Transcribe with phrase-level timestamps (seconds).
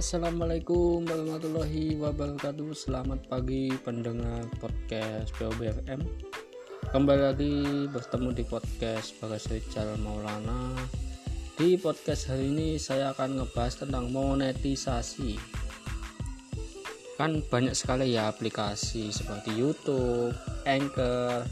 [0.00, 2.72] Assalamualaikum warahmatullahi wabarakatuh.
[2.72, 6.00] Selamat pagi pendengar podcast POBFM
[6.88, 10.72] Kembali lagi bertemu di podcast Bagas Rizal Maulana.
[11.52, 15.36] Di podcast hari ini saya akan ngebahas tentang monetisasi.
[17.20, 20.32] Kan banyak sekali ya aplikasi seperti Youtube,
[20.64, 21.44] Anchor,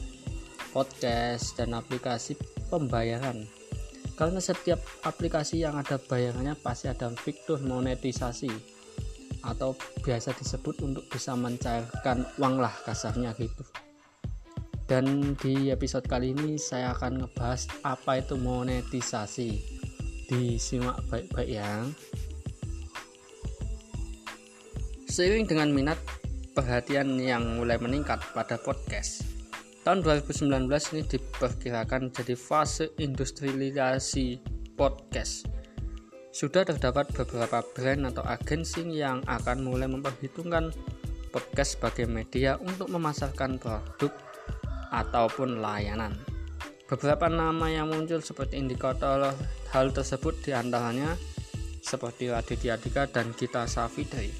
[0.73, 2.33] podcast, dan aplikasi
[2.73, 3.58] pembayaran
[4.19, 8.51] karena setiap aplikasi yang ada bayarannya pasti ada fitur monetisasi.
[9.47, 13.63] Atau biasa disebut untuk bisa mencairkan uang lah kasarnya gitu.
[14.91, 19.63] Dan di episode kali ini saya akan ngebahas apa itu monetisasi.
[20.27, 21.87] Disimak baik-baik ya.
[25.07, 26.03] Seiring dengan minat
[26.59, 29.28] perhatian yang mulai meningkat pada podcast
[29.89, 34.37] Tahun 2019 ini diperkirakan jadi fase industrialisasi
[34.77, 35.49] podcast.
[36.29, 40.77] Sudah terdapat beberapa brand atau agensi yang akan mulai memperhitungkan
[41.33, 44.13] podcast sebagai media untuk memasarkan produk
[44.93, 46.13] ataupun layanan.
[46.85, 49.33] Beberapa nama yang muncul seperti indikator
[49.73, 51.17] hal tersebut di antaranya
[51.81, 54.37] seperti Raditya Dika dan Gita Safidri.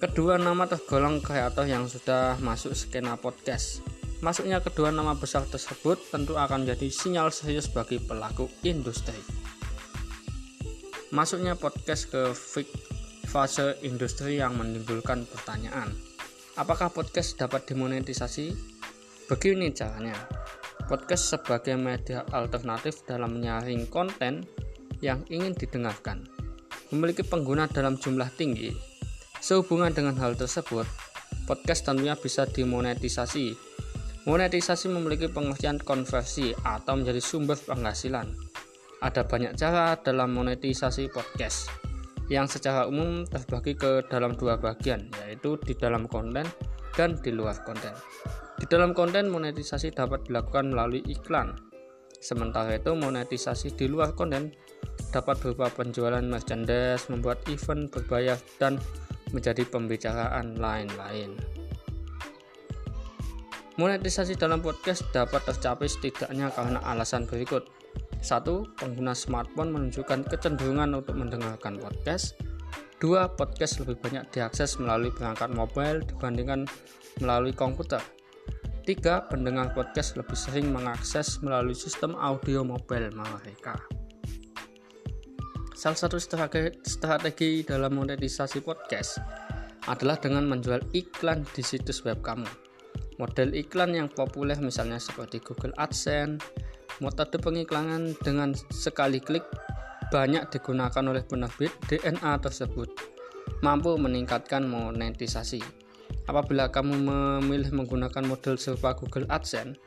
[0.00, 6.34] Kedua nama tergolong kreator yang sudah masuk skena podcast Masuknya kedua nama besar tersebut tentu
[6.34, 9.14] akan menjadi sinyal serius bagi pelaku industri.
[11.14, 12.34] Masuknya podcast ke
[13.30, 15.94] fase industri yang menimbulkan pertanyaan.
[16.58, 18.58] Apakah podcast dapat dimonetisasi?
[19.30, 20.18] Begini caranya.
[20.90, 24.42] Podcast sebagai media alternatif dalam menyaring konten
[24.98, 26.26] yang ingin didengarkan.
[26.90, 28.74] Memiliki pengguna dalam jumlah tinggi.
[29.38, 30.90] Sehubungan dengan hal tersebut,
[31.46, 33.67] podcast tentunya bisa dimonetisasi
[34.28, 38.28] Monetisasi memiliki pengertian konversi atau menjadi sumber penghasilan.
[39.00, 41.72] Ada banyak cara dalam monetisasi podcast
[42.28, 46.44] yang secara umum terbagi ke dalam dua bagian, yaitu di dalam konten
[46.92, 47.96] dan di luar konten.
[48.60, 51.56] Di dalam konten monetisasi dapat dilakukan melalui iklan.
[52.20, 54.52] Sementara itu monetisasi di luar konten
[55.08, 58.76] dapat berupa penjualan merchandise, membuat event berbayar dan
[59.32, 61.57] menjadi pembicaraan lain-lain.
[63.78, 67.70] Monetisasi dalam podcast dapat tercapai setidaknya karena alasan berikut.
[68.18, 72.34] Satu, pengguna smartphone menunjukkan kecenderungan untuk mendengarkan podcast.
[72.98, 76.66] Dua, podcast lebih banyak diakses melalui perangkat mobile dibandingkan
[77.22, 78.02] melalui komputer.
[78.82, 83.78] Tiga, pendengar podcast lebih sering mengakses melalui sistem audio mobile mereka.
[85.78, 89.22] Salah satu strategi, strategi dalam monetisasi podcast
[89.86, 92.67] adalah dengan menjual iklan di situs web kamu.
[93.18, 96.38] Model iklan yang populer misalnya seperti Google AdSense,
[97.02, 99.42] metode pengiklanan dengan sekali klik
[100.08, 103.18] banyak digunakan oleh penerbit DNA tersebut
[103.60, 105.60] mampu meningkatkan monetisasi.
[106.28, 109.80] Apabila kamu memilih menggunakan model serupa Google AdSense,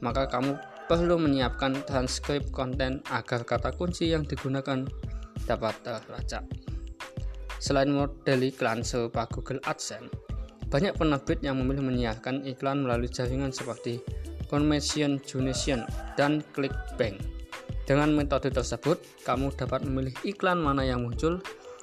[0.00, 0.56] maka kamu
[0.88, 4.84] perlu menyiapkan transkrip konten agar kata kunci yang digunakan
[5.44, 6.44] dapat terlacak.
[7.60, 10.12] Selain model iklan serupa Google AdSense,
[10.70, 14.00] banyak penerbit yang memilih menyiarkan iklan melalui jaringan seperti
[14.48, 15.82] Convention Junation
[16.14, 17.18] dan Clickbank.
[17.84, 18.96] Dengan metode tersebut,
[19.28, 21.40] kamu dapat memilih iklan mana yang muncul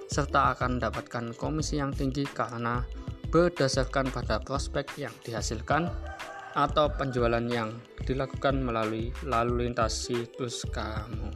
[0.09, 2.83] serta akan mendapatkan komisi yang tinggi karena
[3.31, 5.87] berdasarkan pada prospek yang dihasilkan
[6.51, 7.71] atau penjualan yang
[8.03, 11.31] dilakukan melalui lalu lintas situs kamu.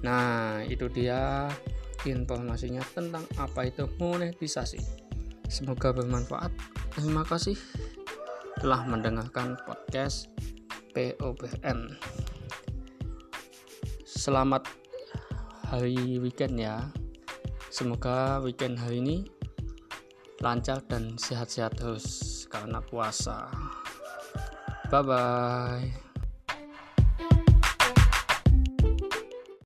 [0.00, 1.46] Nah, itu dia
[2.08, 5.01] informasinya tentang apa itu monetisasi.
[5.52, 6.48] Semoga bermanfaat.
[6.96, 7.60] Terima kasih
[8.56, 10.32] telah mendengarkan podcast
[10.96, 11.92] POBN.
[14.08, 14.64] Selamat
[15.68, 16.88] hari weekend ya.
[17.68, 19.16] Semoga weekend hari ini
[20.40, 23.52] lancar dan sehat-sehat terus karena puasa.
[24.88, 26.11] Bye bye.